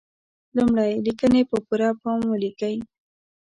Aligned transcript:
لمړی: 0.55 0.91
لیکنې 1.05 1.41
په 1.49 1.57
پوره 1.67 1.89
پام 2.01 2.19
ولیکئ. 2.27 2.75